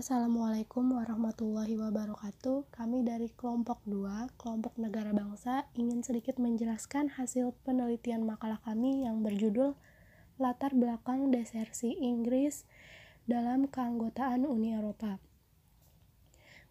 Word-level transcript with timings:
Assalamualaikum 0.00 0.96
warahmatullahi 0.96 1.76
wabarakatuh. 1.76 2.72
Kami 2.72 3.04
dari 3.04 3.28
kelompok 3.36 3.84
2, 3.84 4.32
kelompok 4.40 4.80
negara 4.80 5.12
bangsa, 5.12 5.68
ingin 5.76 6.00
sedikit 6.00 6.40
menjelaskan 6.40 7.20
hasil 7.20 7.52
penelitian 7.68 8.24
makalah 8.24 8.64
kami 8.64 9.04
yang 9.04 9.20
berjudul 9.20 9.76
Latar 10.40 10.72
Belakang 10.72 11.28
Desersi 11.28 12.00
Inggris 12.00 12.64
dalam 13.28 13.68
Keanggotaan 13.68 14.48
Uni 14.48 14.72
Eropa. 14.72 15.20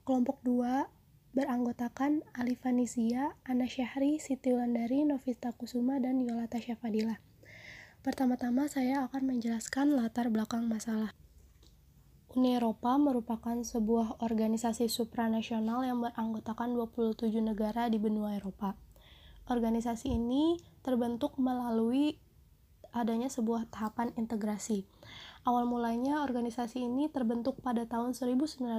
Kelompok 0.10 0.42
2 0.42 0.90
beranggotakan 1.38 2.26
Alifanisia, 2.34 3.38
Ana 3.46 3.70
Syahri, 3.70 4.18
Siti 4.18 4.58
Wulandari, 4.58 5.06
Novita 5.06 5.54
Kusuma, 5.54 6.02
dan 6.02 6.18
Yolata 6.18 6.58
Syafadila. 6.58 7.22
Pertama-tama 8.02 8.66
saya 8.66 9.06
akan 9.06 9.38
menjelaskan 9.38 9.94
latar 9.94 10.34
belakang 10.34 10.66
masalah. 10.66 11.14
Uni 12.38 12.54
Eropa 12.54 12.94
merupakan 13.02 13.58
sebuah 13.58 14.22
organisasi 14.22 14.86
supranasional 14.86 15.82
yang 15.82 15.98
beranggotakan 16.06 16.78
27 16.78 17.26
negara 17.42 17.90
di 17.90 17.98
benua 17.98 18.38
Eropa. 18.38 18.78
Organisasi 19.50 20.14
ini 20.14 20.62
terbentuk 20.86 21.34
melalui 21.42 22.22
adanya 22.94 23.34
sebuah 23.34 23.74
tahapan 23.74 24.14
integrasi. 24.14 24.86
Awal 25.42 25.66
mulanya 25.66 26.22
organisasi 26.22 26.86
ini 26.86 27.10
terbentuk 27.10 27.66
pada 27.66 27.90
tahun 27.90 28.14
1951 28.14 28.78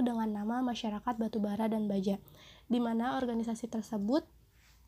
dengan 0.00 0.28
nama 0.32 0.64
Masyarakat 0.64 1.12
Batubara 1.20 1.68
dan 1.68 1.84
Baja, 1.84 2.16
di 2.72 2.80
mana 2.80 3.20
organisasi 3.20 3.68
tersebut 3.68 4.24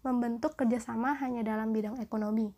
membentuk 0.01 0.57
kerjasama 0.57 1.21
hanya 1.21 1.45
dalam 1.45 1.77
bidang 1.77 2.01
ekonomi. 2.01 2.49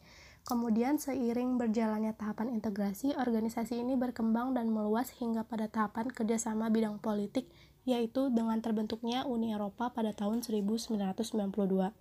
Kemudian 0.44 0.98
seiring 0.98 1.60
berjalannya 1.60 2.16
tahapan 2.16 2.50
integrasi, 2.56 3.14
organisasi 3.14 3.80
ini 3.80 3.94
berkembang 3.94 4.56
dan 4.56 4.72
meluas 4.72 5.14
hingga 5.20 5.46
pada 5.46 5.70
tahapan 5.70 6.10
kerjasama 6.10 6.72
bidang 6.72 6.98
politik, 6.98 7.46
yaitu 7.84 8.32
dengan 8.34 8.58
terbentuknya 8.58 9.24
Uni 9.28 9.54
Eropa 9.54 9.92
pada 9.94 10.10
tahun 10.10 10.42
1992. 10.42 11.92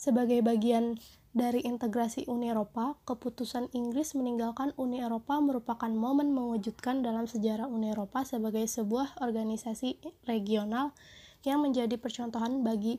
Sebagai 0.00 0.40
bagian 0.40 0.96
dari 1.36 1.60
integrasi 1.60 2.24
Uni 2.26 2.48
Eropa, 2.48 2.96
keputusan 3.04 3.68
Inggris 3.76 4.16
meninggalkan 4.16 4.72
Uni 4.80 4.98
Eropa 5.04 5.38
merupakan 5.38 5.92
momen 5.92 6.32
mewujudkan 6.32 7.04
dalam 7.04 7.28
sejarah 7.28 7.68
Uni 7.68 7.92
Eropa 7.92 8.24
sebagai 8.24 8.64
sebuah 8.64 9.20
organisasi 9.20 10.00
regional 10.24 10.96
yang 11.44 11.60
menjadi 11.60 12.00
percontohan 12.00 12.64
bagi 12.64 12.98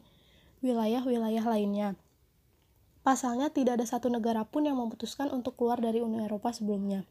wilayah-wilayah 0.61 1.41
lainnya. 1.41 1.97
Pasalnya, 3.01 3.49
tidak 3.49 3.81
ada 3.81 3.87
satu 3.89 4.13
negara 4.13 4.45
pun 4.45 4.69
yang 4.69 4.77
memutuskan 4.77 5.33
untuk 5.33 5.57
keluar 5.57 5.81
dari 5.81 6.05
Uni 6.05 6.21
Eropa 6.21 6.53
sebelumnya. 6.53 7.05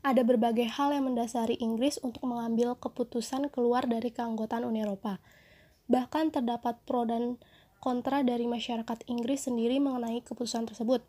Ada 0.00 0.22
berbagai 0.24 0.70
hal 0.70 0.96
yang 0.96 1.12
mendasari 1.12 1.60
Inggris 1.60 2.00
untuk 2.00 2.24
mengambil 2.24 2.78
keputusan 2.78 3.52
keluar 3.52 3.84
dari 3.84 4.08
keanggotaan 4.14 4.64
Uni 4.64 4.80
Eropa. 4.86 5.20
Bahkan 5.92 6.32
terdapat 6.32 6.80
pro 6.88 7.04
dan 7.04 7.36
kontra 7.82 8.24
dari 8.24 8.48
masyarakat 8.48 9.04
Inggris 9.10 9.44
sendiri 9.44 9.76
mengenai 9.82 10.24
keputusan 10.24 10.72
tersebut. 10.72 11.04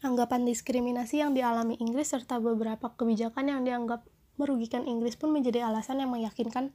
Anggapan 0.00 0.48
diskriminasi 0.48 1.20
yang 1.20 1.32
dialami 1.32 1.76
Inggris 1.80 2.12
serta 2.12 2.40
beberapa 2.40 2.92
kebijakan 2.92 3.52
yang 3.52 3.60
dianggap 3.64 4.04
merugikan 4.40 4.88
Inggris 4.88 5.16
pun 5.20 5.28
menjadi 5.32 5.68
alasan 5.68 6.00
yang 6.00 6.08
meyakinkan 6.08 6.72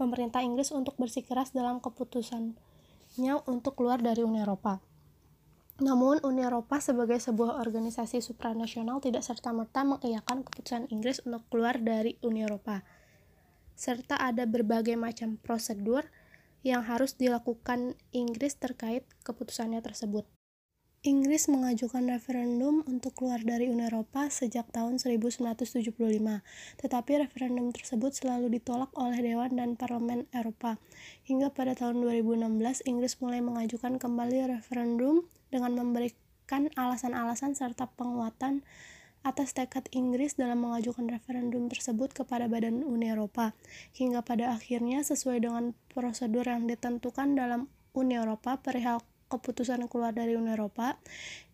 pemerintah 0.00 0.40
Inggris 0.40 0.72
untuk 0.72 0.96
bersikeras 0.96 1.52
dalam 1.52 1.78
keputusannya 1.84 3.34
untuk 3.44 3.76
keluar 3.76 4.00
dari 4.00 4.24
Uni 4.24 4.40
Eropa. 4.40 4.80
Namun, 5.82 6.22
Uni 6.22 6.46
Eropa 6.46 6.78
sebagai 6.78 7.18
sebuah 7.18 7.58
organisasi 7.58 8.22
supranasional 8.22 9.02
tidak 9.02 9.26
serta-merta 9.26 9.82
mengiyakan 9.82 10.46
keputusan 10.46 10.86
Inggris 10.94 11.18
untuk 11.26 11.42
keluar 11.50 11.82
dari 11.82 12.14
Uni 12.22 12.46
Eropa, 12.46 12.86
serta 13.74 14.14
ada 14.14 14.46
berbagai 14.46 14.94
macam 14.94 15.34
prosedur 15.42 16.06
yang 16.62 16.86
harus 16.86 17.18
dilakukan 17.18 17.98
Inggris 18.14 18.54
terkait 18.54 19.02
keputusannya 19.26 19.82
tersebut. 19.82 20.24
Inggris 21.04 21.52
mengajukan 21.52 22.08
referendum 22.08 22.80
untuk 22.88 23.12
keluar 23.12 23.36
dari 23.36 23.68
Uni 23.68 23.84
Eropa 23.84 24.32
sejak 24.32 24.72
tahun 24.72 24.96
1975, 24.96 25.92
tetapi 26.80 27.12
referendum 27.20 27.76
tersebut 27.76 28.16
selalu 28.16 28.56
ditolak 28.56 28.88
oleh 28.96 29.20
Dewan 29.20 29.52
dan 29.52 29.76
Parlemen 29.76 30.24
Eropa. 30.32 30.80
Hingga 31.28 31.52
pada 31.52 31.76
tahun 31.76 32.00
2016, 32.00 32.88
Inggris 32.88 33.20
mulai 33.20 33.44
mengajukan 33.44 34.00
kembali 34.00 34.56
referendum 34.56 35.28
dengan 35.54 35.78
memberikan 35.78 36.66
alasan-alasan 36.74 37.54
serta 37.54 37.86
penguatan 37.94 38.66
atas 39.24 39.56
tekad 39.56 39.88
Inggris 39.94 40.36
dalam 40.36 40.60
mengajukan 40.60 41.08
referendum 41.08 41.72
tersebut 41.72 42.12
kepada 42.12 42.44
Badan 42.50 42.84
Uni 42.84 43.08
Eropa, 43.08 43.56
hingga 43.96 44.20
pada 44.20 44.52
akhirnya 44.52 45.00
sesuai 45.00 45.40
dengan 45.40 45.72
prosedur 45.94 46.44
yang 46.44 46.68
ditentukan 46.68 47.32
dalam 47.32 47.72
Uni 47.96 48.20
Eropa 48.20 48.60
perihal 48.60 49.00
keputusan 49.32 49.88
keluar 49.88 50.12
dari 50.12 50.36
Uni 50.36 50.52
Eropa, 50.52 51.00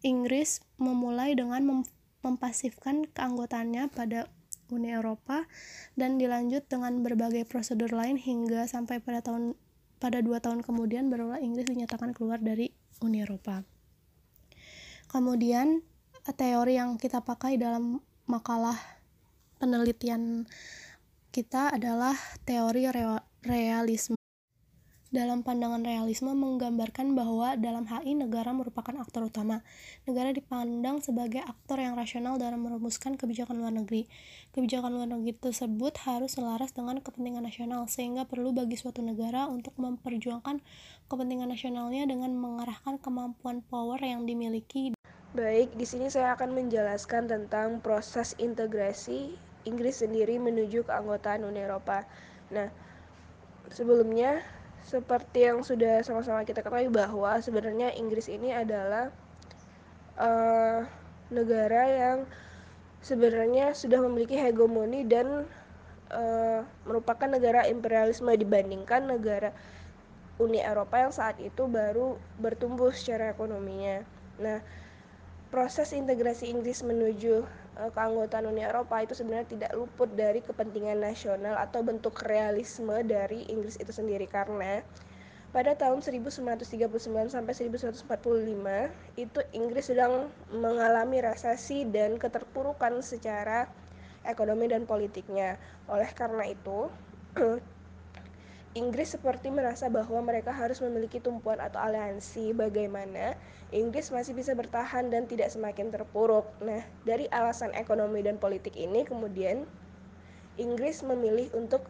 Inggris 0.02 0.64
memulai 0.82 1.38
dengan 1.38 1.62
mem 1.62 1.80
mempasifkan 2.20 3.08
keanggotaannya 3.16 3.88
pada 3.96 4.28
Uni 4.68 4.92
Eropa 4.92 5.48
dan 5.96 6.20
dilanjut 6.20 6.68
dengan 6.68 7.00
berbagai 7.00 7.48
prosedur 7.48 7.96
lain 7.96 8.20
hingga 8.20 8.68
sampai 8.68 9.00
pada 9.00 9.24
tahun 9.24 9.56
pada 9.96 10.20
dua 10.20 10.44
tahun 10.44 10.60
kemudian 10.60 11.08
barulah 11.08 11.40
Inggris 11.40 11.64
dinyatakan 11.64 12.12
keluar 12.12 12.36
dari 12.44 12.76
Uni 13.00 13.24
Eropa. 13.24 13.79
Kemudian 15.10 15.82
teori 16.38 16.78
yang 16.78 16.94
kita 16.94 17.18
pakai 17.26 17.58
dalam 17.58 17.98
makalah 18.30 18.78
penelitian 19.58 20.46
kita 21.34 21.74
adalah 21.74 22.14
teori 22.46 22.86
realisme. 23.42 24.14
Dalam 25.10 25.42
pandangan 25.42 25.82
realisme 25.82 26.30
menggambarkan 26.30 27.18
bahwa 27.18 27.58
dalam 27.58 27.82
HI 27.90 28.14
negara 28.14 28.54
merupakan 28.54 28.94
aktor 29.02 29.26
utama. 29.26 29.66
Negara 30.06 30.30
dipandang 30.30 31.02
sebagai 31.02 31.42
aktor 31.42 31.82
yang 31.82 31.98
rasional 31.98 32.38
dalam 32.38 32.62
merumuskan 32.62 33.18
kebijakan 33.18 33.58
luar 33.58 33.74
negeri. 33.74 34.06
Kebijakan 34.54 34.94
luar 34.94 35.10
negeri 35.10 35.34
tersebut 35.34 35.98
harus 36.06 36.38
selaras 36.38 36.70
dengan 36.70 37.02
kepentingan 37.02 37.42
nasional, 37.42 37.90
sehingga 37.90 38.30
perlu 38.30 38.54
bagi 38.54 38.78
suatu 38.78 39.02
negara 39.02 39.50
untuk 39.50 39.74
memperjuangkan 39.74 40.62
kepentingan 41.10 41.50
nasionalnya 41.50 42.06
dengan 42.06 42.30
mengarahkan 42.38 43.02
kemampuan 43.02 43.66
power 43.66 43.98
yang 43.98 44.30
dimiliki. 44.30 44.94
Baik, 45.30 45.78
di 45.78 45.86
sini 45.86 46.10
saya 46.10 46.34
akan 46.34 46.58
menjelaskan 46.58 47.30
tentang 47.30 47.78
proses 47.78 48.34
integrasi 48.42 49.38
Inggris 49.62 50.02
sendiri 50.02 50.42
menuju 50.42 50.82
keanggotaan 50.82 51.46
Uni 51.46 51.62
Eropa. 51.62 52.02
Nah, 52.50 52.66
sebelumnya 53.70 54.42
seperti 54.82 55.46
yang 55.46 55.62
sudah 55.62 56.02
sama-sama 56.02 56.42
kita 56.42 56.66
ketahui 56.66 56.90
bahwa 56.90 57.38
sebenarnya 57.38 57.94
Inggris 57.94 58.26
ini 58.26 58.50
adalah 58.50 59.14
uh, 60.18 60.82
negara 61.30 61.82
yang 61.86 62.18
sebenarnya 62.98 63.70
sudah 63.70 64.02
memiliki 64.02 64.34
hegemoni 64.34 65.06
dan 65.06 65.46
uh, 66.10 66.66
merupakan 66.82 67.30
negara 67.30 67.70
imperialisme 67.70 68.34
dibandingkan 68.34 69.06
negara 69.06 69.54
Uni 70.42 70.58
Eropa 70.58 71.06
yang 71.06 71.14
saat 71.14 71.38
itu 71.38 71.70
baru 71.70 72.18
bertumbuh 72.42 72.90
secara 72.90 73.30
ekonominya. 73.30 74.02
Nah, 74.42 74.58
proses 75.50 75.90
integrasi 75.90 76.46
Inggris 76.46 76.86
menuju 76.86 77.42
uh, 77.76 77.90
keanggotaan 77.90 78.46
Uni 78.46 78.62
Eropa 78.62 79.02
itu 79.02 79.18
sebenarnya 79.18 79.50
tidak 79.50 79.72
luput 79.74 80.08
dari 80.14 80.40
kepentingan 80.40 81.02
nasional 81.02 81.58
atau 81.58 81.82
bentuk 81.82 82.22
realisme 82.22 82.94
dari 83.02 83.50
Inggris 83.50 83.74
itu 83.82 83.90
sendiri 83.90 84.30
karena 84.30 84.80
pada 85.50 85.74
tahun 85.74 85.98
1939 85.98 86.86
sampai 87.26 87.52
1945 87.58 88.06
itu 89.18 89.40
Inggris 89.50 89.90
sedang 89.90 90.30
mengalami 90.54 91.18
resesi 91.18 91.82
dan 91.90 92.22
keterpurukan 92.22 93.02
secara 93.02 93.66
ekonomi 94.22 94.70
dan 94.70 94.86
politiknya. 94.86 95.58
Oleh 95.90 96.06
karena 96.14 96.46
itu, 96.46 96.86
Inggris 98.70 99.18
seperti 99.18 99.50
merasa 99.50 99.90
bahwa 99.90 100.22
mereka 100.22 100.54
harus 100.54 100.78
memiliki 100.78 101.18
tumpuan 101.18 101.58
atau 101.58 101.82
aliansi 101.82 102.54
bagaimana 102.54 103.34
Inggris 103.74 104.14
masih 104.14 104.30
bisa 104.30 104.54
bertahan 104.54 105.10
dan 105.10 105.26
tidak 105.26 105.50
semakin 105.50 105.90
terpuruk. 105.90 106.46
Nah, 106.62 106.86
dari 107.02 107.26
alasan 107.34 107.74
ekonomi 107.74 108.22
dan 108.22 108.38
politik 108.38 108.78
ini 108.78 109.02
kemudian 109.02 109.66
Inggris 110.54 111.02
memilih 111.02 111.50
untuk 111.58 111.82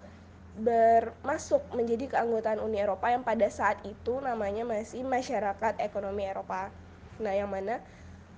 bermasuk 0.57 1.61
menjadi 1.77 2.17
keanggotaan 2.17 2.65
Uni 2.65 2.81
Eropa 2.81 3.13
yang 3.13 3.29
pada 3.29 3.53
saat 3.53 3.85
itu 3.85 4.17
namanya 4.25 4.65
masih 4.65 5.05
Masyarakat 5.05 5.85
Ekonomi 5.85 6.25
Eropa. 6.25 6.73
Nah, 7.21 7.33
yang 7.37 7.53
mana 7.53 7.85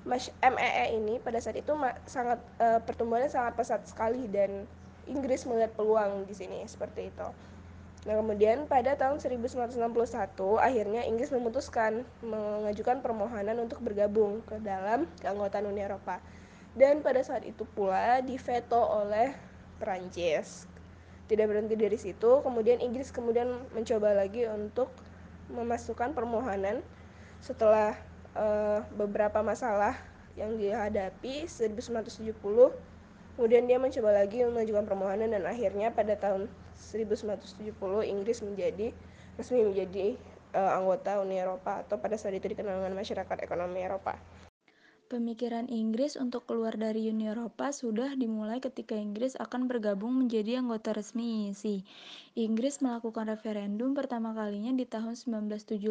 MEE 0.02 0.90
e 0.90 0.98
ini 0.98 1.22
pada 1.22 1.38
saat 1.38 1.54
itu 1.54 1.70
sangat 2.10 2.42
uh, 2.58 2.82
pertumbuhannya 2.82 3.30
sangat 3.30 3.54
pesat 3.54 3.86
sekali 3.86 4.26
dan 4.26 4.66
Inggris 5.06 5.46
melihat 5.46 5.78
peluang 5.78 6.26
di 6.26 6.34
sini 6.34 6.66
seperti 6.66 7.06
itu. 7.14 7.28
Nah, 8.02 8.18
kemudian 8.18 8.66
pada 8.66 8.98
tahun 8.98 9.22
1961 9.22 10.58
akhirnya 10.58 11.06
Inggris 11.06 11.30
memutuskan 11.30 12.02
mengajukan 12.18 12.98
permohonan 12.98 13.62
untuk 13.62 13.78
bergabung 13.78 14.42
ke 14.42 14.58
dalam 14.58 15.06
keanggotaan 15.22 15.70
Uni 15.70 15.86
Eropa. 15.86 16.18
Dan 16.74 17.04
pada 17.04 17.22
saat 17.22 17.46
itu 17.46 17.62
pula 17.62 18.18
diveto 18.24 18.80
oleh 18.80 19.30
Perancis. 19.78 20.66
Tidak 21.30 21.46
berhenti 21.46 21.78
dari 21.78 21.94
situ, 21.94 22.42
kemudian 22.42 22.82
Inggris 22.82 23.14
kemudian 23.14 23.62
mencoba 23.70 24.18
lagi 24.18 24.50
untuk 24.50 24.90
memasukkan 25.52 26.10
permohonan 26.10 26.82
setelah 27.38 27.94
uh, 28.34 28.82
beberapa 28.98 29.42
masalah 29.46 29.94
yang 30.38 30.56
dihadapi 30.56 31.44
1970 31.44 32.32
kemudian 33.36 33.64
dia 33.68 33.76
mencoba 33.76 34.16
lagi 34.16 34.44
mengajukan 34.44 34.84
permohonan 34.88 35.28
dan 35.32 35.44
akhirnya 35.44 35.92
pada 35.92 36.16
tahun 36.16 36.48
1970 36.82 37.78
Inggris 38.04 38.42
menjadi 38.42 38.90
resmi 39.38 39.64
menjadi 39.64 40.18
uh, 40.52 40.72
anggota 40.76 41.22
Uni 41.22 41.38
Eropa 41.40 41.80
atau 41.86 41.96
pada 41.96 42.18
saat 42.18 42.36
itu 42.36 42.50
dikenal 42.50 42.82
dengan 42.82 42.98
masyarakat 42.98 43.36
ekonomi 43.44 43.80
Eropa. 43.80 44.18
Pemikiran 45.12 45.68
Inggris 45.68 46.16
untuk 46.16 46.48
keluar 46.48 46.72
dari 46.72 47.04
Uni 47.12 47.28
Eropa 47.28 47.68
sudah 47.68 48.16
dimulai 48.16 48.64
ketika 48.64 48.96
Inggris 48.96 49.36
akan 49.36 49.68
bergabung 49.68 50.16
menjadi 50.16 50.64
anggota 50.64 50.96
resmi 50.96 51.52
IEC. 51.52 51.84
Inggris 52.40 52.80
melakukan 52.80 53.28
referendum 53.28 53.92
pertama 53.92 54.32
kalinya 54.32 54.72
di 54.72 54.88
tahun 54.88 55.12
1975. 55.12 55.84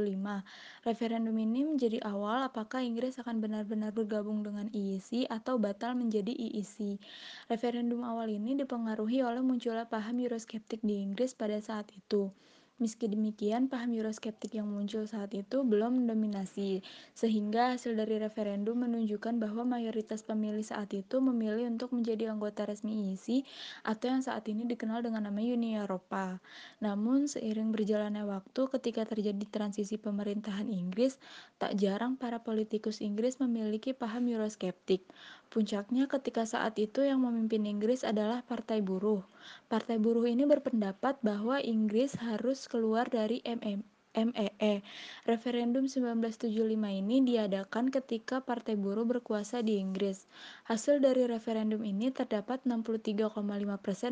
Referendum 0.90 1.38
ini 1.38 1.62
menjadi 1.70 2.02
awal 2.02 2.50
apakah 2.50 2.82
Inggris 2.82 3.22
akan 3.22 3.46
benar-benar 3.46 3.94
bergabung 3.94 4.42
dengan 4.42 4.74
IEC 4.74 5.30
atau 5.30 5.62
batal 5.62 5.94
menjadi 5.94 6.34
IEC. 6.34 6.98
Referendum 7.46 8.02
awal 8.02 8.26
ini 8.34 8.58
dipengaruhi 8.58 9.22
oleh 9.22 9.46
munculnya 9.46 9.86
paham 9.86 10.18
Euroskeptik 10.18 10.82
di 10.82 10.98
Inggris 10.98 11.38
pada 11.38 11.62
saat 11.62 11.86
itu. 11.94 12.34
Meski 12.82 13.06
demikian, 13.06 13.70
paham 13.70 13.94
Euroskeptik 13.94 14.58
yang 14.58 14.66
muncul 14.66 15.06
saat 15.06 15.30
itu 15.38 15.62
belum 15.62 16.02
mendominasi, 16.02 16.82
sehingga 17.14 17.78
hasil 17.78 17.94
dari 17.94 18.18
referendum 18.18 18.74
menunjukkan 18.74 19.38
bahwa 19.38 19.62
mayoritas 19.78 20.26
pemilih 20.26 20.66
saat 20.66 20.90
itu 20.98 21.22
memilih 21.22 21.70
untuk 21.70 21.94
menjadi 21.94 22.34
anggota 22.34 22.66
resmi 22.66 23.14
IEC 23.14 23.46
atau 23.86 24.10
yang 24.10 24.26
saat 24.26 24.50
ini 24.50 24.66
dikenal 24.66 25.06
dengan 25.06 25.30
nama 25.30 25.38
Uni 25.38 25.78
Eropa. 25.78 26.42
Namun, 26.82 27.30
seiring 27.30 27.70
berjalannya 27.70 28.26
waktu 28.26 28.62
ketika 28.74 29.06
terjadi 29.06 29.46
transisi 29.46 30.02
pemerintahan 30.02 30.66
Inggris, 30.66 31.22
tak 31.62 31.78
jarang 31.78 32.18
para 32.18 32.42
politikus 32.42 32.98
Inggris 32.98 33.38
memiliki 33.38 33.94
paham 33.94 34.26
Euroskeptik. 34.26 35.06
Puncaknya 35.52 36.08
ketika 36.08 36.48
saat 36.48 36.80
itu 36.80 37.04
yang 37.04 37.28
memimpin 37.28 37.68
Inggris 37.68 38.08
adalah 38.08 38.40
Partai 38.40 38.80
Buruh. 38.80 39.20
Partai 39.68 40.00
Buruh 40.00 40.24
ini 40.24 40.48
berpendapat 40.48 41.20
bahwa 41.20 41.60
Inggris 41.60 42.16
harus 42.24 42.72
keluar 42.72 43.12
dari 43.12 43.44
MM, 43.44 43.84
MEE. 44.16 44.80
Referendum 45.28 45.92
1975 45.92 46.52
ini 46.88 47.20
diadakan 47.24 47.92
ketika 47.92 48.40
Partai 48.40 48.80
Buruh 48.80 49.04
berkuasa 49.04 49.60
di 49.60 49.76
Inggris. 49.80 50.24
Hasil 50.68 51.04
dari 51.04 51.28
referendum 51.28 51.84
ini 51.84 52.16
terdapat 52.16 52.64
63,5% 52.64 53.36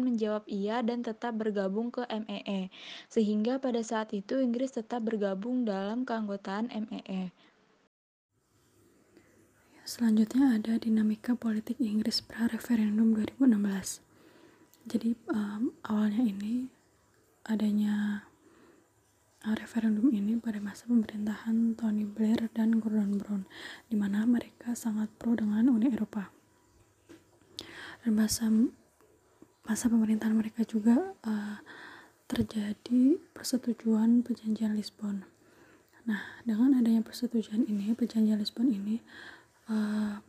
menjawab 0.03 0.43
iya 0.47 0.83
dan 0.83 1.07
tetap 1.07 1.35
bergabung 1.39 1.91
ke 1.91 2.03
MEE, 2.07 2.67
sehingga 3.07 3.63
pada 3.63 3.79
saat 3.79 4.11
itu 4.15 4.43
Inggris 4.43 4.75
tetap 4.75 5.07
bergabung 5.07 5.63
dalam 5.63 6.03
keanggotaan 6.03 6.67
MEE. 6.71 7.31
Selanjutnya 9.89 10.53
ada 10.53 10.77
dinamika 10.77 11.33
politik 11.33 11.81
Inggris 11.81 12.21
pra 12.21 12.45
referendum 12.45 13.09
2016. 13.09 14.05
Jadi 14.85 15.17
um, 15.33 15.73
awalnya 15.81 16.29
ini 16.29 16.69
adanya 17.49 18.21
uh, 19.49 19.55
referendum 19.57 20.13
ini 20.13 20.37
pada 20.37 20.61
masa 20.61 20.85
pemerintahan 20.85 21.73
Tony 21.73 22.05
Blair 22.05 22.53
dan 22.53 22.77
Gordon 22.77 23.17
Brown, 23.17 23.49
di 23.89 23.97
mana 23.97 24.29
mereka 24.29 24.77
sangat 24.77 25.09
pro 25.17 25.33
dengan 25.33 25.73
Uni 25.73 25.89
Eropa. 25.89 26.29
Dan 28.05 28.13
masa 28.13 28.45
masa 29.65 29.89
pemerintahan 29.89 30.37
mereka 30.37 30.69
juga 30.69 31.17
uh, 31.25 31.57
terjadi 32.29 33.17
persetujuan 33.33 34.21
perjanjian 34.21 34.77
Lisbon. 34.77 35.25
Nah, 36.05 36.21
dengan 36.45 36.77
adanya 36.77 37.01
persetujuan 37.01 37.65
ini, 37.65 37.97
perjanjian 37.97 38.37
Lisbon 38.37 38.69
ini 38.69 39.01
uh, 39.69 40.19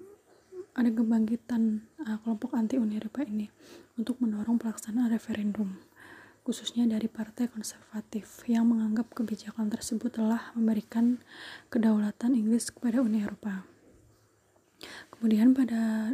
ada 0.76 0.90
kebangkitan 0.92 1.88
uh, 2.06 2.16
kelompok 2.22 2.54
anti 2.54 2.78
Uni 2.78 3.00
Eropa 3.00 3.26
ini 3.26 3.50
untuk 3.98 4.20
mendorong 4.22 4.60
pelaksanaan 4.60 5.10
referendum 5.10 5.80
khususnya 6.40 6.88
dari 6.88 7.06
partai 7.06 7.52
konservatif 7.52 8.42
yang 8.48 8.64
menganggap 8.66 9.12
kebijakan 9.12 9.68
tersebut 9.68 10.08
telah 10.18 10.50
memberikan 10.56 11.20
kedaulatan 11.68 12.32
Inggris 12.32 12.72
kepada 12.72 13.04
Uni 13.04 13.20
Eropa. 13.20 13.68
Kemudian 15.12 15.52
pada 15.52 16.10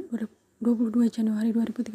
22 0.58 1.14
Januari 1.14 1.54
2013, 1.54 1.94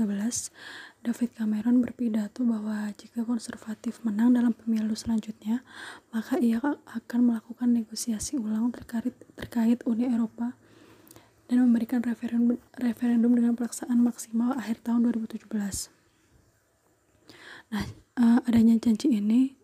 David 1.04 1.30
Cameron 1.36 1.84
berpidato 1.84 2.48
bahwa 2.48 2.88
jika 2.96 3.28
konservatif 3.28 4.00
menang 4.08 4.32
dalam 4.32 4.56
pemilu 4.56 4.96
selanjutnya, 4.96 5.68
maka 6.16 6.40
ia 6.40 6.64
akan 6.88 7.20
melakukan 7.22 7.70
negosiasi 7.76 8.40
ulang 8.40 8.72
terkait, 8.72 9.12
terkait 9.36 9.84
Uni 9.84 10.08
Eropa 10.08 10.56
dan 11.52 11.68
memberikan 11.68 12.00
referendum, 12.00 12.56
referendum 12.80 13.36
dengan 13.36 13.60
pelaksanaan 13.60 14.00
maksimal 14.00 14.56
akhir 14.56 14.80
tahun 14.88 15.12
2017. 15.12 15.52
Nah, 17.76 17.84
uh, 18.16 18.40
adanya 18.48 18.80
janji 18.80 19.12
ini 19.12 19.60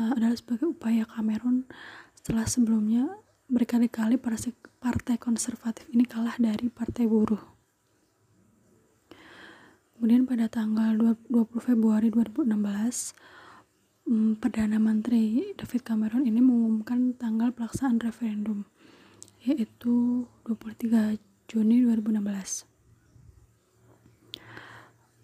uh, 0.00 0.16
adalah 0.16 0.32
sebagai 0.32 0.72
upaya 0.72 1.04
Cameron 1.04 1.68
setelah 2.16 2.48
sebelumnya 2.48 3.20
berkali-kali 3.52 4.16
partai 4.80 5.20
konservatif 5.20 5.84
ini 5.92 6.08
kalah 6.08 6.40
dari 6.40 6.72
partai 6.72 7.04
buruh. 7.04 7.44
Kemudian 9.92 10.24
pada 10.24 10.48
tanggal 10.48 10.96
20 10.96 11.52
Februari 11.60 12.08
2016, 12.08 12.48
um, 14.08 14.40
Perdana 14.40 14.80
Menteri 14.80 15.52
David 15.52 15.84
Cameron 15.84 16.24
ini 16.24 16.40
mengumumkan 16.40 17.12
tanggal 17.12 17.52
pelaksanaan 17.52 18.00
referendum 18.00 18.64
yaitu 19.46 20.26
23 20.42 21.22
Juni 21.46 21.82
2016 21.86 22.76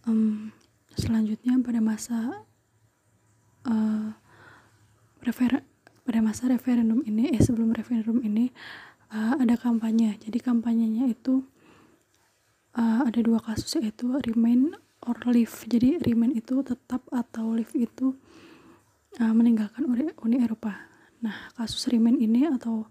um, 0.07 0.51
selanjutnya 0.95 1.59
pada 1.63 1.81
masa 1.83 2.19
uh, 3.67 4.09
refer 5.23 5.63
pada 6.03 6.19
masa 6.19 6.51
referendum 6.51 7.01
ini 7.07 7.31
eh 7.31 7.43
sebelum 7.43 7.71
referendum 7.71 8.19
ini 8.27 8.51
uh, 9.15 9.39
ada 9.39 9.55
kampanye. 9.55 10.19
Jadi 10.19 10.39
kampanyenya 10.43 11.07
itu 11.07 11.47
uh, 12.75 13.07
ada 13.07 13.21
dua 13.23 13.39
kasus 13.39 13.79
yaitu 13.79 14.11
remain 14.27 14.75
or 15.07 15.17
leave. 15.31 15.55
Jadi 15.71 16.03
remain 16.03 16.35
itu 16.35 16.61
tetap 16.67 17.07
atau 17.15 17.55
leave 17.55 17.73
itu 17.79 18.19
uh, 19.23 19.33
meninggalkan 19.33 19.87
Uni, 19.87 20.37
Eropa. 20.43 20.75
Nah 21.23 21.55
kasus 21.55 21.87
remain 21.87 22.19
ini 22.19 22.51
atau 22.51 22.91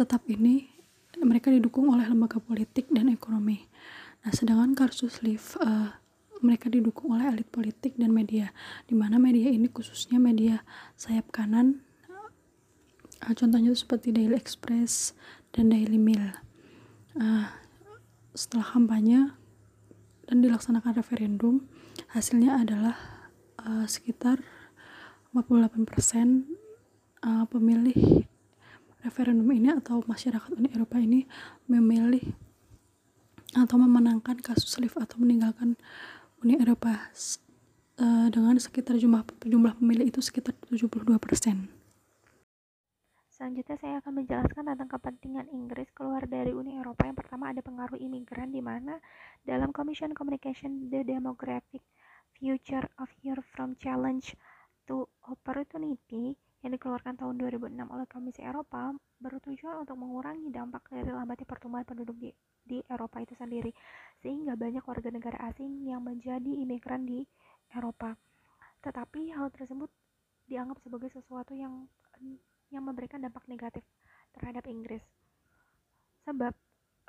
tetap 0.00 0.24
ini 0.32 0.72
mereka 1.20 1.52
didukung 1.52 1.92
oleh 1.92 2.08
lembaga 2.08 2.40
politik 2.40 2.88
dan 2.88 3.12
ekonomi. 3.12 3.68
Nah, 4.24 4.32
sedangkan 4.32 4.72
kasus 4.72 5.20
Leaf 5.20 5.60
uh, 5.60 5.92
mereka 6.40 6.72
didukung 6.72 7.12
oleh 7.12 7.28
elit 7.28 7.48
politik 7.52 8.00
dan 8.00 8.16
media, 8.16 8.48
di 8.88 8.96
mana 8.96 9.20
media 9.20 9.52
ini 9.52 9.68
khususnya 9.68 10.16
media 10.16 10.64
sayap 10.96 11.28
kanan. 11.28 11.84
Uh, 13.20 13.34
contohnya 13.36 13.68
itu 13.68 13.84
seperti 13.84 14.08
Daily 14.16 14.32
Express 14.32 15.12
dan 15.52 15.68
Daily 15.68 16.00
Mail. 16.00 16.32
Uh, 17.12 17.52
setelah 18.32 18.64
kampanye 18.64 19.36
dan 20.24 20.40
dilaksanakan 20.40 20.96
referendum, 20.96 21.68
hasilnya 22.16 22.64
adalah 22.64 22.96
uh, 23.60 23.84
sekitar 23.84 24.40
48% 25.36 26.48
uh, 27.20 27.44
pemilih 27.50 28.29
referendum 29.00 29.48
ini 29.52 29.72
atau 29.72 30.04
masyarakat 30.04 30.50
Uni 30.56 30.68
Eropa 30.72 31.00
ini 31.00 31.24
memilih 31.68 32.22
atau 33.56 33.76
memenangkan 33.80 34.38
kasus 34.38 34.78
lift 34.78 34.94
atau 35.00 35.18
meninggalkan 35.18 35.74
Uni 36.40 36.56
Eropa 36.60 37.10
uh, 37.98 38.28
dengan 38.30 38.56
sekitar 38.56 38.96
jumlah 38.96 39.26
jumlah 39.44 39.76
pemilih 39.76 40.08
itu 40.08 40.20
sekitar 40.22 40.54
72 40.68 41.18
persen. 41.18 41.68
Selanjutnya 43.40 43.76
saya 43.80 43.94
akan 44.04 44.20
menjelaskan 44.20 44.64
tentang 44.68 44.88
kepentingan 44.92 45.48
Inggris 45.48 45.88
keluar 45.96 46.28
dari 46.28 46.52
Uni 46.52 46.76
Eropa. 46.76 47.08
Yang 47.08 47.24
pertama 47.24 47.48
ada 47.48 47.64
pengaruh 47.64 47.96
imigran 47.96 48.52
di 48.52 48.60
mana 48.60 49.00
dalam 49.48 49.72
Commission 49.72 50.12
Communication 50.12 50.92
The 50.92 51.00
Demographic 51.08 51.80
Future 52.36 52.84
of 53.00 53.08
Europe 53.24 53.48
from 53.56 53.80
Challenge 53.80 54.36
to 54.84 55.08
Opportunity 55.24 56.36
yang 56.60 56.76
dikeluarkan 56.76 57.16
tahun 57.16 57.40
2006 57.40 57.72
oleh 57.88 58.06
Komisi 58.08 58.44
Eropa 58.44 58.92
bertujuan 59.16 59.80
untuk 59.80 59.96
mengurangi 59.96 60.52
dampak 60.52 60.92
dari 60.92 61.08
lambatnya 61.08 61.48
pertumbuhan 61.48 61.88
penduduk 61.88 62.16
di, 62.20 62.30
di 62.60 62.84
Eropa 62.88 63.24
itu 63.24 63.32
sendiri 63.36 63.72
sehingga 64.20 64.60
banyak 64.60 64.84
warga 64.84 65.08
negara 65.08 65.40
asing 65.48 65.88
yang 65.88 66.04
menjadi 66.04 66.52
imigran 66.60 67.08
di 67.08 67.24
Eropa. 67.72 68.12
Tetapi 68.84 69.32
hal 69.32 69.48
tersebut 69.56 69.88
dianggap 70.52 70.76
sebagai 70.84 71.08
sesuatu 71.16 71.56
yang 71.56 71.88
yang 72.68 72.84
memberikan 72.84 73.24
dampak 73.24 73.48
negatif 73.48 73.82
terhadap 74.36 74.68
Inggris. 74.68 75.02
Sebab 76.28 76.52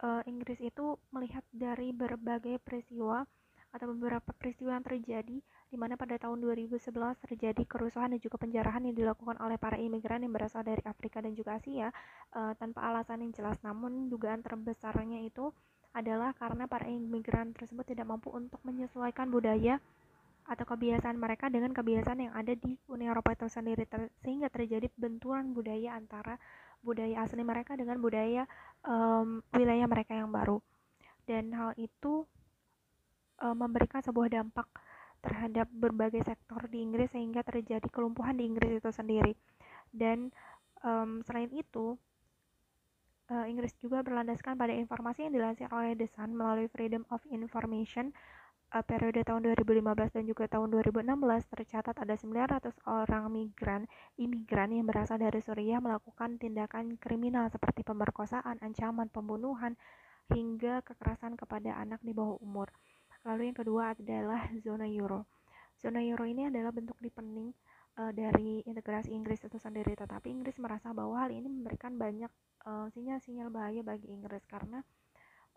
uh, 0.02 0.24
Inggris 0.26 0.58
itu 0.64 0.96
melihat 1.12 1.44
dari 1.52 1.92
berbagai 1.92 2.58
peristiwa 2.64 3.28
atau 3.72 3.88
beberapa 3.96 4.36
peristiwa 4.36 4.76
yang 4.76 4.84
terjadi 4.84 5.38
di 5.42 5.78
mana 5.80 5.96
pada 5.96 6.20
tahun 6.20 6.44
2011 6.44 6.92
terjadi 7.24 7.64
kerusuhan 7.64 8.12
dan 8.12 8.20
juga 8.20 8.36
penjarahan 8.36 8.84
yang 8.84 8.96
dilakukan 8.96 9.40
oleh 9.40 9.56
para 9.56 9.80
imigran 9.80 10.28
yang 10.28 10.36
berasal 10.36 10.68
dari 10.68 10.84
Afrika 10.84 11.24
dan 11.24 11.32
juga 11.32 11.56
Asia 11.56 11.88
uh, 12.36 12.52
tanpa 12.60 12.84
alasan 12.92 13.24
yang 13.24 13.32
jelas. 13.32 13.56
Namun 13.64 14.12
dugaan 14.12 14.44
terbesarnya 14.44 15.24
itu 15.24 15.56
adalah 15.96 16.36
karena 16.36 16.68
para 16.68 16.88
imigran 16.88 17.56
tersebut 17.56 17.88
tidak 17.88 18.08
mampu 18.08 18.32
untuk 18.32 18.60
menyesuaikan 18.68 19.32
budaya 19.32 19.80
atau 20.48 20.66
kebiasaan 20.68 21.16
mereka 21.16 21.48
dengan 21.48 21.72
kebiasaan 21.72 22.20
yang 22.28 22.34
ada 22.36 22.52
di 22.52 22.76
Uni 22.92 23.08
Eropa 23.08 23.32
itu 23.32 23.48
sendiri 23.48 23.88
ter 23.88 24.12
sehingga 24.20 24.52
terjadi 24.52 24.92
benturan 25.00 25.56
budaya 25.56 25.96
antara 25.96 26.36
budaya 26.82 27.24
asli 27.24 27.46
mereka 27.46 27.78
dengan 27.78 28.02
budaya 28.02 28.50
um, 28.84 29.40
wilayah 29.54 29.86
mereka 29.86 30.18
yang 30.18 30.34
baru 30.34 30.58
dan 31.30 31.54
hal 31.54 31.72
itu 31.78 32.26
um, 33.42 33.58
memberikan 33.58 34.00
sebuah 34.00 34.32
dampak 34.32 34.70
terhadap 35.22 35.70
berbagai 35.70 36.26
sektor 36.26 36.66
di 36.70 36.82
Inggris 36.82 37.14
sehingga 37.14 37.46
terjadi 37.46 37.86
kelumpuhan 37.94 38.38
di 38.38 38.50
Inggris 38.50 38.82
itu 38.82 38.90
sendiri 38.90 39.38
dan 39.94 40.34
um, 40.82 41.22
selain 41.22 41.50
itu 41.54 42.00
uh, 43.30 43.46
Inggris 43.46 43.76
juga 43.78 44.02
berlandaskan 44.02 44.58
pada 44.58 44.74
informasi 44.74 45.30
yang 45.30 45.34
dilansir 45.34 45.70
oleh 45.70 45.94
The 45.94 46.10
Sun 46.10 46.34
melalui 46.34 46.68
Freedom 46.74 47.06
of 47.14 47.22
Information 47.30 48.10
uh, 48.74 48.84
periode 48.84 49.22
tahun 49.24 49.46
2015 49.46 50.16
dan 50.16 50.24
juga 50.26 50.46
tahun 50.48 50.72
2016 50.74 51.12
tercatat 51.54 51.96
ada 51.96 52.16
900 52.16 52.74
orang 52.88 53.24
migran 53.30 53.86
imigran 54.18 54.72
yang 54.74 54.88
berasal 54.88 55.20
dari 55.20 55.40
Suriah 55.44 55.84
melakukan 55.84 56.40
tindakan 56.40 56.98
kriminal 56.98 57.52
seperti 57.52 57.84
pemerkosaan, 57.84 58.60
ancaman 58.64 59.12
pembunuhan 59.12 59.76
hingga 60.32 60.80
kekerasan 60.88 61.36
kepada 61.36 61.76
anak 61.76 62.00
di 62.00 62.16
bawah 62.16 62.40
umur. 62.40 62.72
Lalu 63.28 63.54
yang 63.54 63.58
kedua 63.58 63.94
adalah 63.94 64.50
zona 64.66 64.90
euro. 64.90 65.30
Zona 65.78 66.02
euro 66.02 66.26
ini 66.26 66.50
adalah 66.50 66.74
bentuk 66.74 66.98
deepening 67.02 67.54
uh, 67.98 68.12
dari 68.14 68.62
integrasi 68.66 69.14
Inggris 69.14 69.42
itu 69.46 69.58
sendiri, 69.58 69.94
tetapi 69.98 70.30
Inggris 70.30 70.58
merasa 70.62 70.94
bahwa 70.94 71.22
hal 71.22 71.34
ini 71.34 71.50
memberikan 71.50 71.98
banyak 71.98 72.30
eh, 72.66 72.88
sinyal-sinyal 72.94 73.50
uh, 73.50 73.54
bahaya 73.54 73.82
bagi 73.82 74.10
Inggris 74.14 74.46
karena 74.46 74.86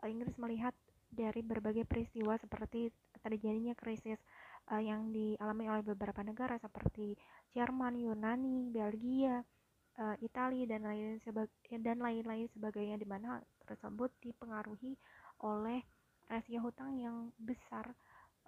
uh, 0.00 0.08
Inggris 0.08 0.36
melihat 0.40 0.72
dari 1.14 1.40
berbagai 1.46 1.86
peristiwa 1.86 2.34
seperti 2.34 2.90
terjadinya 3.22 3.72
krisis 3.78 4.18
uh, 4.72 4.82
yang 4.82 5.14
dialami 5.14 5.70
oleh 5.70 5.84
beberapa 5.86 6.20
negara 6.26 6.58
seperti 6.58 7.14
Jerman, 7.54 8.00
Yunani, 8.02 8.74
Belgia, 8.74 9.44
uh, 10.00 10.16
Italia 10.18 10.66
dan 10.66 10.82
lain 10.84 11.22
dan 11.80 11.96
lain-lain 12.02 12.50
sebagainya 12.50 12.98
di 12.98 13.06
mana 13.06 13.38
tersebut 13.62 14.10
dipengaruhi 14.20 14.98
oleh 15.46 15.86
rasio 16.28 16.60
hutang 16.64 16.96
yang 16.96 17.30
besar 17.36 17.92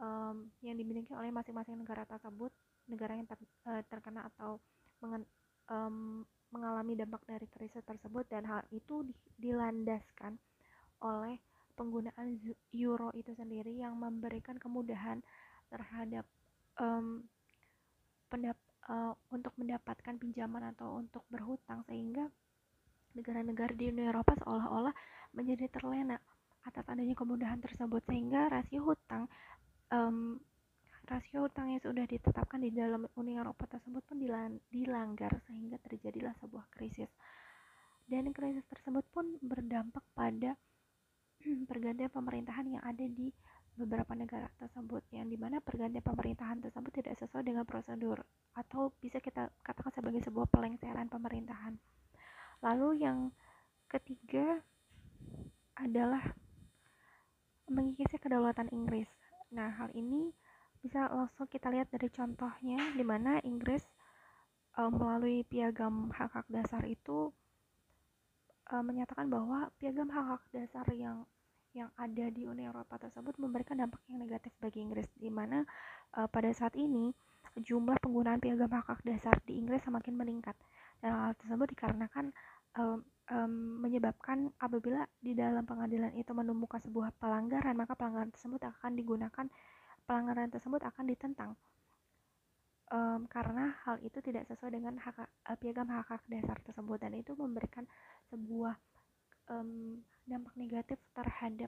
um, 0.01 0.49
yang 0.65 0.77
dimiliki 0.77 1.13
oleh 1.13 1.29
masing-masing 1.33 1.77
negara 1.77 2.09
tersebut 2.09 2.53
negara 2.87 3.19
yang 3.19 3.27
ter, 3.27 3.39
uh, 3.67 3.83
terkena 3.91 4.27
atau 4.35 4.63
mengen, 5.03 5.27
um, 5.69 6.23
mengalami 6.55 6.95
dampak 6.95 7.23
dari 7.27 7.47
krisis 7.51 7.83
tersebut 7.83 8.25
dan 8.31 8.47
hal 8.47 8.63
itu 8.71 9.03
di, 9.03 9.15
dilandaskan 9.37 10.39
oleh 11.03 11.37
penggunaan 11.77 12.41
euro 12.73 13.13
itu 13.13 13.37
sendiri 13.37 13.77
yang 13.77 13.99
memberikan 14.01 14.57
kemudahan 14.57 15.21
terhadap 15.69 16.25
um, 16.81 17.27
pendap 18.33 18.57
uh, 18.89 19.13
untuk 19.29 19.53
mendapatkan 19.61 20.17
pinjaman 20.17 20.73
atau 20.73 21.03
untuk 21.03 21.27
berhutang 21.29 21.85
sehingga 21.85 22.31
negara-negara 23.13 23.73
di 23.77 23.93
Uni 23.93 24.09
Eropa 24.09 24.37
seolah-olah 24.41 24.95
menjadi 25.37 25.69
terlena 25.69 26.17
atas 26.67 26.85
adanya 26.91 27.15
kemudahan 27.15 27.63
tersebut 27.63 28.03
sehingga 28.05 28.51
rasio 28.51 28.83
hutang 28.83 29.31
um, 29.95 30.37
rasio 31.07 31.47
hutang 31.47 31.71
yang 31.71 31.83
sudah 31.83 32.03
ditetapkan 32.03 32.59
di 32.59 32.75
dalam 32.75 33.07
Uni 33.15 33.39
Eropa 33.39 33.71
tersebut 33.71 34.03
pun 34.03 34.19
dilanggar 34.71 35.39
sehingga 35.47 35.79
terjadilah 35.87 36.35
sebuah 36.43 36.67
krisis. 36.75 37.11
Dan 38.07 38.31
krisis 38.35 38.67
tersebut 38.67 39.07
pun 39.15 39.39
berdampak 39.39 40.03
pada 40.15 40.59
pergantian 41.71 42.11
pemerintahan 42.11 42.67
yang 42.67 42.83
ada 42.83 43.07
di 43.07 43.31
beberapa 43.77 44.17
negara 44.17 44.49
tersebut 44.57 45.05
yang 45.13 45.29
di 45.29 45.37
mana 45.37 45.61
pergantian 45.61 46.01
pemerintahan 46.01 46.65
tersebut 46.65 46.91
tidak 46.97 47.15
sesuai 47.21 47.45
dengan 47.45 47.69
prosedur 47.69 48.25
atau 48.57 48.89
bisa 49.05 49.21
kita 49.21 49.53
katakan 49.61 49.93
sebagai 49.93 50.25
sebuah 50.25 50.49
pelengseran 50.49 51.13
pemerintahan. 51.13 51.77
Lalu 52.65 53.05
yang 53.05 53.31
ketiga 53.87 54.65
adalah 55.77 56.25
mengikisi 57.71 58.17
kedaulatan 58.19 58.71
Inggris. 58.71 59.09
Nah 59.55 59.71
hal 59.75 59.91
ini 59.95 60.31
bisa 60.83 61.11
langsung 61.11 61.51
kita 61.51 61.71
lihat 61.73 61.91
dari 61.91 62.07
contohnya 62.11 62.95
di 62.95 63.03
mana 63.03 63.43
Inggris 63.43 63.83
um, 64.79 64.95
melalui 64.95 65.43
piagam 65.43 66.13
hak 66.15 66.31
hak 66.31 66.47
dasar 66.47 66.87
itu 66.87 67.35
um, 68.71 68.83
menyatakan 68.87 69.27
bahwa 69.27 69.71
piagam 69.81 70.07
hak 70.13 70.27
hak 70.37 70.43
dasar 70.55 70.87
yang 70.95 71.27
yang 71.77 71.93
ada 72.01 72.33
di 72.33 72.49
Uni 72.49 72.65
Eropa 72.65 72.97
tersebut 72.97 73.37
memberikan 73.37 73.77
dampak 73.77 74.01
yang 74.09 74.25
negatif 74.25 74.49
bagi 74.57 74.81
Inggris 74.81 75.13
di 75.13 75.29
mana 75.29 75.61
uh, 76.17 76.25
pada 76.25 76.49
saat 76.55 76.73
ini 76.73 77.13
jumlah 77.57 78.01
penggunaan 78.01 78.41
piagam 78.41 78.73
hak 78.73 78.87
hak 78.89 79.01
dasar 79.05 79.37
di 79.45 79.61
Inggris 79.61 79.85
semakin 79.85 80.17
meningkat. 80.17 80.57
Dan 81.05 81.13
hal 81.13 81.33
tersebut 81.37 81.77
dikarenakan 81.77 82.33
um, 82.81 83.05
um, 83.31 83.83
menyebabkan 83.83 84.55
apabila 84.63 85.07
di 85.19 85.35
dalam 85.35 85.67
pengadilan 85.67 86.15
itu 86.15 86.31
menemukan 86.31 86.79
sebuah 86.83 87.15
pelanggaran 87.19 87.75
maka 87.75 87.99
pelanggaran 87.99 88.31
tersebut 88.31 88.63
akan 88.63 88.93
digunakan 88.95 89.47
pelanggaran 90.07 90.49
tersebut 90.49 90.81
akan 90.87 91.05
ditentang. 91.11 91.53
Um, 92.87 93.27
karena 93.27 93.75
hal 93.83 93.99
itu 93.99 94.23
tidak 94.23 94.47
sesuai 94.47 94.79
dengan 94.79 94.95
hak, 95.03 95.19
uh, 95.19 95.59
piagam 95.59 95.91
hak 95.91 96.07
hak 96.07 96.23
dasar 96.31 96.55
tersebut 96.63 97.03
dan 97.03 97.19
itu 97.19 97.35
memberikan 97.35 97.83
sebuah 98.31 98.79
um, 99.51 99.99
dampak 100.23 100.55
negatif 100.55 100.95
terhadap 101.11 101.67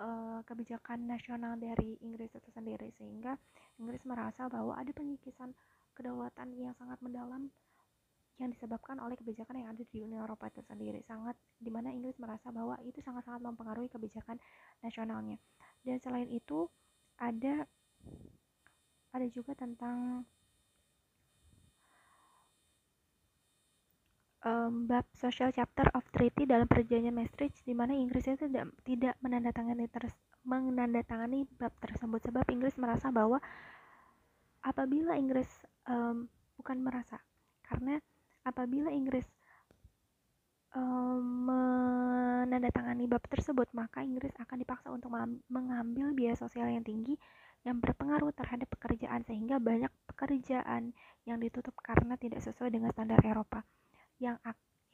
uh, 0.00 0.40
kebijakan 0.48 1.04
nasional 1.04 1.60
dari 1.60 2.00
Inggris 2.00 2.32
itu 2.32 2.48
sendiri. 2.48 2.96
Sehingga 2.96 3.36
Inggris 3.76 4.00
merasa 4.08 4.48
bahwa 4.48 4.72
ada 4.72 4.88
penyikisan 4.96 5.52
kedaulatan 5.92 6.56
yang 6.56 6.72
sangat 6.80 6.96
mendalam 7.04 7.52
yang 8.38 8.54
disebabkan 8.54 9.02
oleh 9.02 9.18
kebijakan 9.18 9.58
yang 9.58 9.68
ada 9.74 9.82
di 9.82 9.98
Uni 9.98 10.14
Eropa 10.14 10.46
itu 10.46 10.62
sendiri. 10.62 11.02
Sangat 11.06 11.34
di 11.58 11.70
mana 11.74 11.90
Inggris 11.90 12.14
merasa 12.22 12.54
bahwa 12.54 12.78
itu 12.86 13.02
sangat-sangat 13.02 13.42
mempengaruhi 13.42 13.90
kebijakan 13.90 14.38
nasionalnya. 14.82 15.38
Dan 15.82 15.98
selain 15.98 16.30
itu 16.30 16.70
ada 17.18 17.66
ada 19.10 19.26
juga 19.34 19.58
tentang 19.58 20.22
um, 24.46 24.86
bab 24.86 25.06
social 25.18 25.50
chapter 25.50 25.90
of 25.98 26.06
treaty 26.14 26.46
dalam 26.46 26.70
perjanjian 26.70 27.14
Maastricht 27.14 27.58
di 27.66 27.74
mana 27.74 27.96
Inggris 27.98 28.30
itu 28.30 28.46
tidak 28.46 28.70
tidak 28.86 29.14
menandatangani 29.18 29.90
ter, 29.90 30.06
menandatangani 30.46 31.42
bab 31.58 31.74
tersebut. 31.82 32.22
Sebab 32.22 32.46
Inggris 32.54 32.78
merasa 32.78 33.10
bahwa 33.10 33.42
apabila 34.62 35.18
Inggris 35.18 35.48
um, 35.90 36.30
bukan 36.54 36.78
merasa 36.82 37.18
karena 37.66 37.98
apabila 38.46 38.92
Inggris 38.92 39.26
um, 40.76 41.48
menandatangani 41.48 43.08
bab 43.08 43.24
tersebut 43.26 43.70
maka 43.72 44.04
Inggris 44.04 44.34
akan 44.38 44.56
dipaksa 44.60 44.88
untuk 44.92 45.10
mengambil 45.48 46.12
biaya 46.12 46.36
sosial 46.36 46.68
yang 46.68 46.84
tinggi 46.84 47.16
yang 47.66 47.82
berpengaruh 47.82 48.30
terhadap 48.32 48.70
pekerjaan 48.70 49.26
sehingga 49.26 49.58
banyak 49.58 49.90
pekerjaan 50.06 50.94
yang 51.26 51.38
ditutup 51.42 51.74
karena 51.82 52.14
tidak 52.14 52.40
sesuai 52.40 52.70
dengan 52.70 52.94
standar 52.94 53.18
Eropa. 53.26 53.66
Yang 54.22 54.38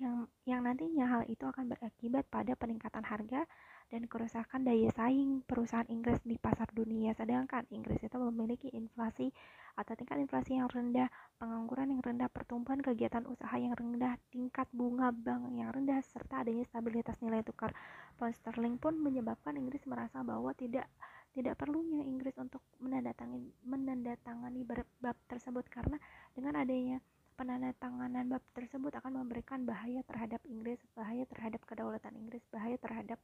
yang 0.00 0.26
yang 0.42 0.60
nantinya 0.66 1.06
hal 1.06 1.22
itu 1.30 1.44
akan 1.46 1.70
berakibat 1.70 2.26
pada 2.26 2.58
peningkatan 2.58 3.04
harga 3.06 3.46
dan 3.92 4.08
kerusakan 4.08 4.64
daya 4.64 4.88
saing 4.92 5.44
perusahaan 5.44 5.86
Inggris 5.88 6.20
di 6.24 6.40
pasar 6.40 6.70
dunia. 6.72 7.12
Sedangkan 7.12 7.68
Inggris 7.70 8.00
itu 8.00 8.16
memiliki 8.16 8.68
inflasi 8.72 9.30
atau 9.74 9.92
tingkat 9.98 10.22
inflasi 10.22 10.56
yang 10.56 10.70
rendah, 10.70 11.10
pengangguran 11.36 11.98
yang 11.98 12.02
rendah, 12.02 12.30
pertumbuhan 12.30 12.78
kegiatan 12.78 13.26
usaha 13.26 13.54
yang 13.58 13.74
rendah, 13.74 14.14
tingkat 14.30 14.70
bunga 14.70 15.10
bank 15.10 15.50
yang 15.54 15.74
rendah, 15.74 15.98
serta 16.06 16.46
adanya 16.46 16.62
stabilitas 16.70 17.18
nilai 17.18 17.42
tukar 17.42 17.74
pound 18.14 18.34
sterling 18.38 18.78
pun 18.78 18.94
menyebabkan 18.94 19.58
Inggris 19.58 19.82
merasa 19.90 20.22
bahwa 20.22 20.54
tidak 20.54 20.86
tidak 21.34 21.58
perlunya 21.58 22.06
Inggris 22.06 22.38
untuk 22.38 22.62
menandatangani 22.78 23.50
menandatangani 23.66 24.62
bab 25.02 25.18
tersebut 25.26 25.66
karena 25.66 25.98
dengan 26.30 26.62
adanya 26.62 27.02
penandatanganan 27.34 28.30
bab 28.30 28.44
tersebut 28.54 28.94
akan 28.94 29.26
memberikan 29.26 29.66
bahaya 29.66 30.06
terhadap 30.06 30.38
Inggris, 30.46 30.78
bahaya 30.94 31.26
terhadap 31.26 31.66
kedaulatan 31.66 32.14
Inggris, 32.14 32.46
bahaya 32.54 32.78
terhadap 32.78 33.18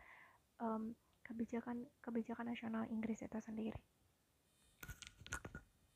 um, 0.60 0.94
kebijakan 1.24 1.84
kebijakan 2.00 2.52
nasional 2.52 2.84
Inggris 2.88 3.24
itu 3.24 3.38
sendiri. 3.40 3.76